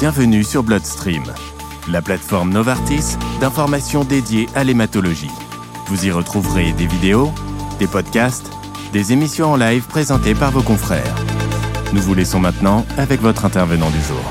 Bienvenue 0.00 0.44
sur 0.44 0.62
Bloodstream, 0.62 1.22
la 1.90 2.00
plateforme 2.00 2.54
Novartis 2.54 3.18
d'informations 3.38 4.02
dédiée 4.02 4.46
à 4.54 4.64
l'hématologie. 4.64 5.28
Vous 5.88 6.06
y 6.06 6.10
retrouverez 6.10 6.72
des 6.72 6.86
vidéos, 6.86 7.30
des 7.78 7.86
podcasts, 7.86 8.50
des 8.94 9.12
émissions 9.12 9.52
en 9.52 9.56
live 9.56 9.86
présentées 9.86 10.34
par 10.34 10.52
vos 10.52 10.62
confrères. 10.62 11.14
Nous 11.92 12.00
vous 12.00 12.14
laissons 12.14 12.40
maintenant 12.40 12.86
avec 12.96 13.20
votre 13.20 13.44
intervenant 13.44 13.90
du 13.90 14.00
jour. 14.00 14.24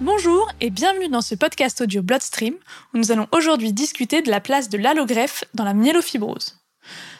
Bonjour 0.00 0.48
et 0.60 0.70
bienvenue 0.70 1.08
dans 1.08 1.20
ce 1.20 1.34
podcast 1.34 1.80
audio 1.80 2.02
Bloodstream 2.02 2.54
où 2.94 2.98
nous 2.98 3.10
allons 3.10 3.26
aujourd'hui 3.32 3.72
discuter 3.72 4.22
de 4.22 4.30
la 4.30 4.38
place 4.38 4.68
de 4.68 4.78
l'allogreffe 4.78 5.42
dans 5.54 5.64
la 5.64 5.74
myélofibrose. 5.74 6.56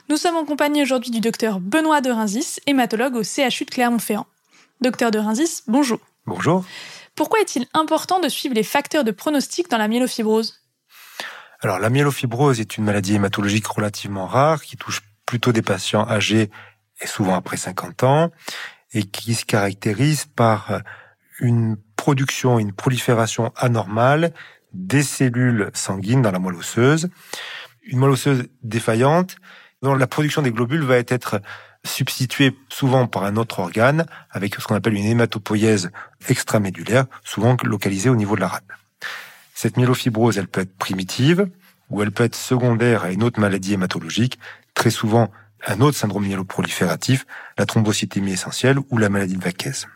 Nous 0.08 0.16
sommes 0.16 0.36
en 0.36 0.44
compagnie 0.44 0.82
aujourd'hui 0.82 1.10
du 1.10 1.18
docteur 1.18 1.58
Benoît 1.58 2.00
de 2.00 2.10
Rinzis, 2.10 2.60
hématologue 2.68 3.16
au 3.16 3.24
CHU 3.24 3.64
de 3.64 3.70
Clermont-Ferrand. 3.70 4.28
Docteur 4.80 5.10
de 5.10 5.18
Rinzis, 5.18 5.62
bonjour. 5.66 5.98
Bonjour. 6.26 6.64
Pourquoi 7.14 7.40
est-il 7.40 7.66
important 7.72 8.18
de 8.18 8.28
suivre 8.28 8.54
les 8.54 8.64
facteurs 8.64 9.04
de 9.04 9.12
pronostic 9.12 9.70
dans 9.70 9.78
la 9.78 9.86
myélofibrose? 9.86 10.60
Alors, 11.60 11.78
la 11.78 11.88
myélofibrose 11.88 12.60
est 12.60 12.76
une 12.76 12.84
maladie 12.84 13.14
hématologique 13.14 13.66
relativement 13.66 14.26
rare 14.26 14.62
qui 14.62 14.76
touche 14.76 15.02
plutôt 15.24 15.52
des 15.52 15.62
patients 15.62 16.06
âgés 16.08 16.50
et 17.00 17.06
souvent 17.06 17.36
après 17.36 17.56
50 17.56 18.02
ans 18.02 18.30
et 18.92 19.04
qui 19.04 19.34
se 19.34 19.44
caractérise 19.44 20.26
par 20.26 20.82
une 21.38 21.76
production, 21.96 22.58
une 22.58 22.72
prolifération 22.72 23.52
anormale 23.56 24.32
des 24.72 25.02
cellules 25.02 25.70
sanguines 25.74 26.22
dans 26.22 26.32
la 26.32 26.38
moelle 26.38 26.56
osseuse. 26.56 27.08
Une 27.84 27.98
moelle 27.98 28.10
osseuse 28.10 28.48
défaillante 28.62 29.36
dont 29.82 29.94
la 29.94 30.06
production 30.06 30.42
des 30.42 30.50
globules 30.50 30.82
va 30.82 30.96
être 30.96 31.40
substituée 31.86 32.56
souvent 32.68 33.06
par 33.06 33.24
un 33.24 33.36
autre 33.36 33.60
organe 33.60 34.06
avec 34.30 34.54
ce 34.54 34.66
qu'on 34.66 34.74
appelle 34.74 34.94
une 34.94 35.04
hématopoïèse 35.04 35.90
extramédulaire, 36.28 37.06
souvent 37.24 37.56
localisée 37.62 38.10
au 38.10 38.16
niveau 38.16 38.36
de 38.36 38.40
la 38.40 38.48
rate. 38.48 38.64
Cette 39.54 39.76
myélofibrose, 39.76 40.36
elle 40.38 40.48
peut 40.48 40.60
être 40.60 40.76
primitive 40.76 41.48
ou 41.88 42.02
elle 42.02 42.12
peut 42.12 42.24
être 42.24 42.34
secondaire 42.34 43.04
à 43.04 43.12
une 43.12 43.22
autre 43.22 43.40
maladie 43.40 43.72
hématologique, 43.72 44.38
très 44.74 44.90
souvent 44.90 45.30
un 45.66 45.80
autre 45.80 45.96
syndrome 45.96 46.24
myéloprolifératif, 46.24 47.26
la 47.58 47.66
thrombocytémie 47.66 48.32
essentielle 48.32 48.78
ou 48.90 48.98
la 48.98 49.08
maladie 49.08 49.36
de 49.36 49.42
Vaquez. 49.42 49.86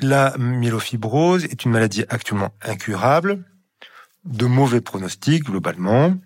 La 0.00 0.34
myélofibrose 0.38 1.44
est 1.44 1.64
une 1.64 1.70
maladie 1.70 2.04
actuellement 2.08 2.52
incurable, 2.62 3.44
de 4.24 4.46
mauvais 4.46 4.80
pronostics 4.80 5.44
globalement, 5.44 6.16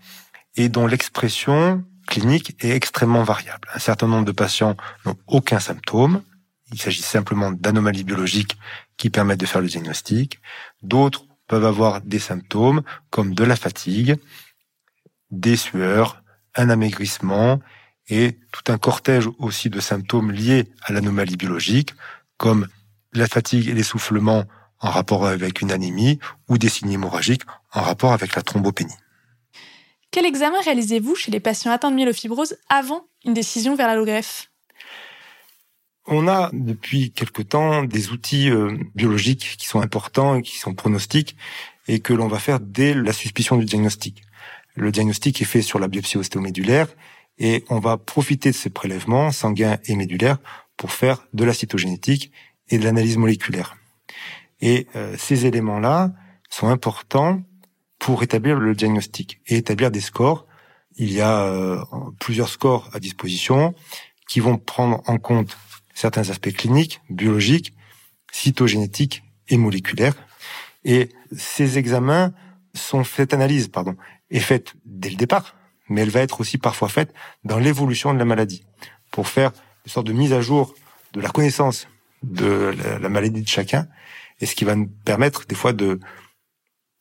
et 0.56 0.68
dont 0.68 0.86
l'expression 0.86 1.84
clinique 2.10 2.54
est 2.60 2.70
extrêmement 2.70 3.22
variable. 3.22 3.68
Un 3.72 3.78
certain 3.78 4.06
nombre 4.06 4.26
de 4.26 4.32
patients 4.32 4.76
n'ont 5.06 5.16
aucun 5.26 5.60
symptôme. 5.60 6.22
Il 6.72 6.80
s'agit 6.80 7.02
simplement 7.02 7.50
d'anomalies 7.52 8.04
biologiques 8.04 8.58
qui 8.98 9.08
permettent 9.08 9.40
de 9.40 9.46
faire 9.46 9.62
le 9.62 9.68
diagnostic. 9.68 10.40
D'autres 10.82 11.24
peuvent 11.46 11.64
avoir 11.64 12.02
des 12.02 12.18
symptômes 12.18 12.82
comme 13.08 13.34
de 13.34 13.44
la 13.44 13.56
fatigue, 13.56 14.18
des 15.30 15.56
sueurs, 15.56 16.22
un 16.54 16.68
amaigrissement 16.68 17.60
et 18.08 18.38
tout 18.52 18.72
un 18.72 18.78
cortège 18.78 19.28
aussi 19.38 19.70
de 19.70 19.80
symptômes 19.80 20.32
liés 20.32 20.66
à 20.82 20.92
l'anomalie 20.92 21.36
biologique 21.36 21.94
comme 22.36 22.68
la 23.12 23.26
fatigue 23.26 23.68
et 23.68 23.74
l'essoufflement 23.74 24.44
en 24.80 24.90
rapport 24.90 25.26
avec 25.26 25.60
une 25.60 25.72
anémie 25.72 26.18
ou 26.48 26.58
des 26.58 26.68
signes 26.68 26.92
hémorragiques 26.92 27.42
en 27.72 27.82
rapport 27.82 28.12
avec 28.12 28.34
la 28.34 28.42
thrombopénie. 28.42 28.96
Quel 30.20 30.28
examen 30.28 30.60
réalisez-vous 30.60 31.14
chez 31.14 31.30
les 31.30 31.40
patients 31.40 31.70
atteints 31.70 31.90
de 31.90 31.96
myélofibrose 31.96 32.58
avant 32.68 33.06
une 33.24 33.32
décision 33.32 33.74
vers 33.74 33.86
l'allogreffe? 33.86 34.50
On 36.06 36.28
a 36.28 36.50
depuis 36.52 37.10
quelque 37.10 37.40
temps 37.40 37.84
des 37.84 38.10
outils 38.10 38.50
euh, 38.50 38.76
biologiques 38.94 39.56
qui 39.56 39.66
sont 39.66 39.80
importants 39.80 40.34
et 40.34 40.42
qui 40.42 40.58
sont 40.58 40.74
pronostiques 40.74 41.36
et 41.88 42.00
que 42.00 42.12
l'on 42.12 42.28
va 42.28 42.38
faire 42.38 42.60
dès 42.60 42.92
la 42.92 43.14
suspicion 43.14 43.56
du 43.56 43.64
diagnostic. 43.64 44.20
Le 44.74 44.92
diagnostic 44.92 45.40
est 45.40 45.46
fait 45.46 45.62
sur 45.62 45.78
la 45.78 45.88
biopsie 45.88 46.18
ostéomédulaire 46.18 46.88
et 47.38 47.64
on 47.70 47.78
va 47.78 47.96
profiter 47.96 48.50
de 48.50 48.56
ces 48.56 48.68
prélèvements 48.68 49.30
sanguins 49.30 49.78
et 49.86 49.96
médulaires 49.96 50.36
pour 50.76 50.92
faire 50.92 51.26
de 51.32 51.44
la 51.44 51.54
cytogénétique 51.54 52.30
et 52.68 52.76
de 52.76 52.84
l'analyse 52.84 53.16
moléculaire. 53.16 53.78
Et 54.60 54.86
euh, 54.96 55.14
ces 55.16 55.46
éléments-là 55.46 56.12
sont 56.50 56.68
importants 56.68 57.40
pour 58.00 58.24
établir 58.24 58.58
le 58.58 58.74
diagnostic 58.74 59.40
et 59.46 59.58
établir 59.58 59.92
des 59.92 60.00
scores. 60.00 60.46
Il 60.96 61.12
y 61.12 61.20
a 61.20 61.44
euh, 61.44 61.80
plusieurs 62.18 62.48
scores 62.48 62.90
à 62.92 62.98
disposition 62.98 63.74
qui 64.26 64.40
vont 64.40 64.58
prendre 64.58 65.02
en 65.06 65.18
compte 65.18 65.56
certains 65.94 66.30
aspects 66.30 66.52
cliniques, 66.52 67.00
biologiques, 67.10 67.72
cytogénétiques 68.32 69.22
et 69.48 69.56
moléculaires. 69.56 70.14
Et 70.84 71.10
ces 71.36 71.78
examens 71.78 72.32
sont, 72.74 73.04
cette 73.04 73.34
analyse, 73.34 73.68
pardon, 73.68 73.96
est 74.30 74.40
faite 74.40 74.74
dès 74.86 75.10
le 75.10 75.16
départ, 75.16 75.54
mais 75.88 76.00
elle 76.00 76.10
va 76.10 76.20
être 76.20 76.40
aussi 76.40 76.56
parfois 76.56 76.88
faite 76.88 77.12
dans 77.44 77.58
l'évolution 77.58 78.14
de 78.14 78.18
la 78.18 78.24
maladie 78.24 78.64
pour 79.10 79.28
faire 79.28 79.52
une 79.84 79.92
sorte 79.92 80.06
de 80.06 80.12
mise 80.12 80.32
à 80.32 80.40
jour 80.40 80.74
de 81.12 81.20
la 81.20 81.28
connaissance 81.28 81.86
de 82.22 82.74
la 83.00 83.08
maladie 83.08 83.42
de 83.42 83.48
chacun 83.48 83.88
et 84.40 84.46
ce 84.46 84.54
qui 84.54 84.64
va 84.64 84.74
nous 84.74 84.88
permettre 85.04 85.46
des 85.46 85.54
fois 85.54 85.72
de 85.72 86.00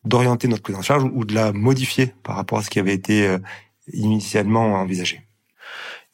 d'orienter 0.06 0.48
notre 0.48 0.64
prise 0.64 0.76
en 0.76 0.82
charge 0.82 1.04
ou 1.04 1.26
de 1.26 1.34
la 1.34 1.52
modifier 1.52 2.14
par 2.24 2.36
rapport 2.36 2.60
à 2.60 2.64
ce 2.64 2.70
qui 2.70 2.80
avait 2.80 2.94
été 2.94 3.28
euh, 3.28 3.40
initialement 3.94 4.76
envisagé. 4.76 5.28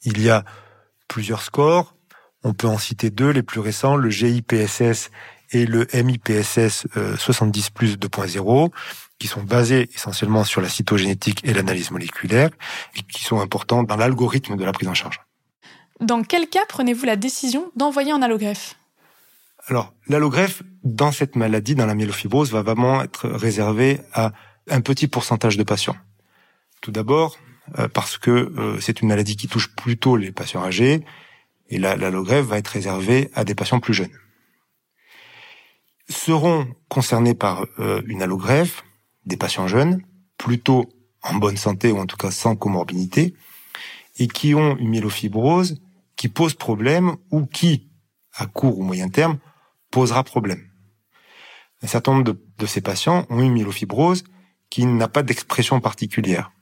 Il 0.02 0.22
y 0.22 0.30
a 0.30 0.44
plusieurs 1.08 1.42
scores. 1.42 1.94
On 2.42 2.52
peut 2.52 2.68
en 2.68 2.78
citer 2.78 3.10
deux, 3.10 3.30
les 3.30 3.42
plus 3.42 3.60
récents, 3.60 3.96
le 3.96 4.10
GIPSS 4.10 5.10
et 5.52 5.66
le 5.66 5.86
MIPSS 5.92 6.86
70 7.18 7.70
2.0, 7.72 8.70
qui 9.18 9.26
sont 9.26 9.42
basés 9.42 9.88
essentiellement 9.94 10.44
sur 10.44 10.60
la 10.60 10.68
cytogénétique 10.68 11.44
et 11.44 11.52
l'analyse 11.52 11.90
moléculaire, 11.90 12.50
et 12.96 13.02
qui 13.02 13.24
sont 13.24 13.40
importants 13.40 13.82
dans 13.82 13.96
l'algorithme 13.96 14.56
de 14.56 14.64
la 14.64 14.72
prise 14.72 14.88
en 14.88 14.94
charge. 14.94 15.20
Dans 16.00 16.22
quel 16.22 16.48
cas 16.48 16.64
prenez-vous 16.68 17.06
la 17.06 17.16
décision 17.16 17.70
d'envoyer 17.74 18.12
en 18.12 18.22
allogreffe? 18.22 18.76
Alors, 19.68 19.92
l'allogreffe, 20.06 20.62
dans 20.84 21.10
cette 21.10 21.34
maladie, 21.34 21.74
dans 21.74 21.86
la 21.86 21.96
myélofibrose, 21.96 22.52
va 22.52 22.62
vraiment 22.62 23.02
être 23.02 23.28
réservé 23.28 24.00
à 24.12 24.32
un 24.70 24.80
petit 24.80 25.08
pourcentage 25.08 25.56
de 25.56 25.64
patients. 25.64 25.96
Tout 26.80 26.92
d'abord, 26.92 27.36
euh, 27.78 27.88
parce 27.88 28.16
que 28.16 28.30
euh, 28.30 28.80
c'est 28.80 29.00
une 29.00 29.08
maladie 29.08 29.36
qui 29.36 29.48
touche 29.48 29.74
plutôt 29.74 30.16
les 30.16 30.30
patients 30.30 30.62
âgés, 30.62 31.04
et 31.68 31.78
l'allogreffe 31.78 32.46
va 32.46 32.58
être 32.58 32.68
réservée 32.68 33.28
à 33.34 33.42
des 33.42 33.56
patients 33.56 33.80
plus 33.80 33.94
jeunes. 33.94 34.16
Seront 36.08 36.68
concernés 36.88 37.34
par 37.34 37.66
euh, 37.80 38.02
une 38.06 38.22
allogreffe 38.22 38.84
des 39.24 39.36
patients 39.36 39.66
jeunes, 39.66 40.00
plutôt 40.38 40.88
en 41.24 41.34
bonne 41.34 41.56
santé 41.56 41.90
ou 41.90 41.98
en 41.98 42.06
tout 42.06 42.16
cas 42.16 42.30
sans 42.30 42.54
comorbidité, 42.54 43.34
et 44.20 44.28
qui 44.28 44.54
ont 44.54 44.76
une 44.76 44.90
myélofibrose 44.90 45.80
qui 46.14 46.28
pose 46.28 46.54
problème 46.54 47.16
ou 47.32 47.46
qui, 47.46 47.88
à 48.36 48.46
court 48.46 48.78
ou 48.78 48.84
moyen 48.84 49.08
terme, 49.08 49.38
posera 49.96 50.24
problème. 50.24 50.62
Un 51.80 51.86
certain 51.86 52.12
nombre 52.12 52.36
de, 52.58 52.66
ces 52.66 52.82
patients 52.82 53.24
ont 53.30 53.40
une 53.40 53.54
myélofibrose 53.54 54.24
qui 54.68 54.84
n'a 54.84 55.08
pas 55.08 55.22
d'expression 55.22 55.80
particulière. 55.80 56.52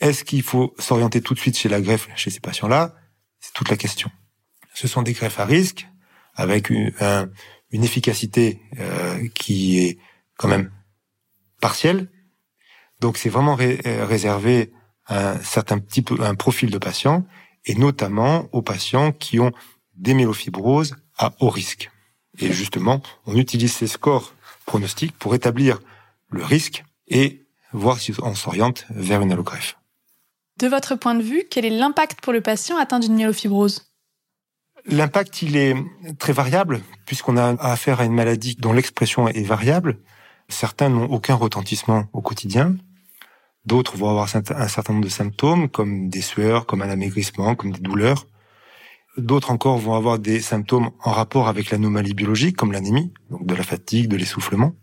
Est-ce 0.00 0.24
qu'il 0.24 0.42
faut 0.42 0.74
s'orienter 0.76 1.20
tout 1.20 1.34
de 1.34 1.38
suite 1.38 1.56
chez 1.56 1.68
la 1.68 1.80
greffe 1.80 2.08
chez 2.16 2.30
ces 2.30 2.40
patients-là? 2.40 2.96
C'est 3.38 3.52
toute 3.52 3.68
la 3.68 3.76
question. 3.76 4.10
Ce 4.74 4.88
sont 4.88 5.02
des 5.02 5.12
greffes 5.12 5.38
à 5.38 5.44
risque 5.44 5.86
avec 6.34 6.68
une, 6.68 6.90
efficacité 7.70 8.60
euh, 8.80 9.28
qui 9.36 9.78
est 9.78 9.98
quand 10.36 10.48
même 10.48 10.72
partielle. 11.60 12.10
Donc 12.98 13.18
c'est 13.18 13.28
vraiment 13.28 13.56
euh, 13.60 14.04
réservé 14.04 14.72
à 15.06 15.34
un 15.34 15.38
certain 15.42 15.78
un 16.18 16.34
profil 16.34 16.70
de 16.72 16.78
patients 16.78 17.24
et 17.66 17.76
notamment 17.76 18.48
aux 18.50 18.62
patients 18.62 19.12
qui 19.12 19.38
ont 19.38 19.52
des 19.94 20.14
myélofibroses 20.14 20.96
à 21.16 21.34
haut 21.38 21.50
risque. 21.50 21.92
Et 22.38 22.52
justement, 22.52 23.02
on 23.26 23.36
utilise 23.36 23.72
ces 23.72 23.86
scores 23.86 24.34
pronostiques 24.64 25.16
pour 25.18 25.34
établir 25.34 25.80
le 26.30 26.44
risque 26.44 26.84
et 27.08 27.44
voir 27.72 27.98
si 27.98 28.12
on 28.22 28.34
s'oriente 28.34 28.84
vers 28.90 29.20
une 29.20 29.32
allogreffe. 29.32 29.76
De 30.58 30.66
votre 30.66 30.94
point 30.94 31.14
de 31.14 31.22
vue, 31.22 31.44
quel 31.50 31.64
est 31.64 31.70
l'impact 31.70 32.20
pour 32.20 32.32
le 32.32 32.40
patient 32.40 32.76
atteint 32.76 33.00
d'une 33.00 33.14
myélofibrose? 33.14 33.90
L'impact, 34.86 35.42
il 35.42 35.56
est 35.56 35.76
très 36.18 36.32
variable, 36.32 36.82
puisqu'on 37.06 37.36
a 37.36 37.54
affaire 37.60 38.00
à 38.00 38.04
une 38.04 38.14
maladie 38.14 38.56
dont 38.56 38.72
l'expression 38.72 39.28
est 39.28 39.44
variable. 39.44 39.98
Certains 40.48 40.88
n'ont 40.88 41.04
aucun 41.04 41.34
retentissement 41.34 42.06
au 42.12 42.20
quotidien. 42.20 42.76
D'autres 43.64 43.96
vont 43.96 44.10
avoir 44.10 44.24
un 44.34 44.68
certain 44.68 44.92
nombre 44.92 45.04
de 45.04 45.10
symptômes, 45.10 45.68
comme 45.68 46.08
des 46.08 46.20
sueurs, 46.20 46.66
comme 46.66 46.82
un 46.82 46.90
amaigrissement, 46.90 47.54
comme 47.54 47.70
des 47.70 47.80
douleurs. 47.80 48.26
D'autres 49.18 49.50
encore 49.50 49.78
vont 49.78 49.94
avoir 49.94 50.18
des 50.18 50.40
symptômes 50.40 50.90
en 51.02 51.10
rapport 51.10 51.48
avec 51.48 51.70
l'anomalie 51.70 52.14
biologique, 52.14 52.56
comme 52.56 52.72
l'anémie, 52.72 53.12
donc 53.30 53.44
de 53.46 53.54
la 53.54 53.62
fatigue, 53.62 54.08
de 54.08 54.16
l'essoufflement. 54.16 54.74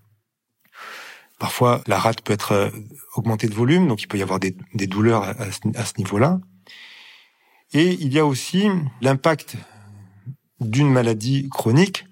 Parfois, 1.40 1.82
la 1.88 1.98
rate 1.98 2.22
peut 2.22 2.34
être 2.34 2.52
euh, 2.52 2.70
augmentée 3.16 3.48
de 3.48 3.56
volume, 3.56 3.88
donc 3.88 4.04
il 4.04 4.08
peut 4.08 4.18
y 4.18 4.22
avoir 4.22 4.40
des, 4.40 4.56
douleurs 4.88 5.24
à, 5.24 5.52
ce 5.52 5.98
niveau-là. 5.98 6.40
Et 7.74 7.94
il 7.94 8.14
y 8.14 8.20
a 8.20 8.26
aussi 8.26 8.68
l'impact 9.02 9.56
d'une 10.60 10.92
maladie 10.92 11.50
chronique 11.50 12.06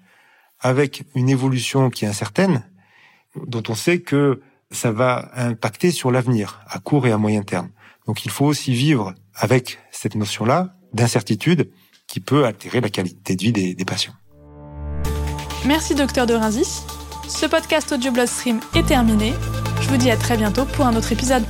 avec 0.60 1.04
une 1.14 1.28
évolution 1.28 1.90
qui 1.90 2.04
est 2.04 2.08
incertaine, 2.08 2.64
dont 3.46 3.62
on 3.68 3.74
sait 3.74 4.00
que 4.00 4.40
ça 4.70 4.90
va 4.90 5.30
impacter 5.34 5.90
sur 5.90 6.10
l'avenir, 6.10 6.62
à 6.66 6.78
court 6.78 7.06
et 7.06 7.12
à 7.12 7.18
moyen 7.18 7.42
terme. 7.42 7.70
Donc 8.06 8.24
il 8.24 8.30
faut 8.30 8.46
aussi 8.46 8.72
vivre 8.72 9.14
avec 9.34 9.78
cette 9.92 10.14
notion-là 10.14 10.74
d'incertitude 10.92 11.70
qui 12.08 12.20
peut 12.20 12.44
altérer 12.44 12.80
la 12.80 12.88
qualité 12.88 13.36
de 13.36 13.42
vie 13.42 13.52
des, 13.52 13.84
patients. 13.84 14.14
Merci 15.64 15.94
docteur 15.94 16.26
de 16.26 16.34
Rinzis. 16.34 16.82
Ce 17.28 17.46
podcast 17.46 17.92
audio 17.92 18.10
Bloodstream 18.10 18.60
est 18.74 18.86
terminé. 18.86 19.34
Je 19.82 19.88
vous 19.88 19.98
dis 19.98 20.10
à 20.10 20.16
très 20.16 20.36
bientôt 20.36 20.64
pour 20.64 20.86
un 20.86 20.96
autre 20.96 21.12
épisode. 21.12 21.44